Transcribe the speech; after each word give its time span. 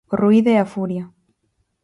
O 0.11 0.15
ruído 0.23 0.49
e 0.55 0.57
a 0.59 0.69
furia. 0.73 1.05